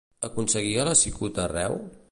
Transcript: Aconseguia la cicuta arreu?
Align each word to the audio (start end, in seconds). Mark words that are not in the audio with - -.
Aconseguia 0.29 0.87
la 0.89 0.97
cicuta 1.03 1.47
arreu? 1.47 1.79